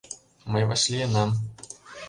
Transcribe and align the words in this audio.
Мый 0.51 0.63
вашлийынам. 0.69 1.29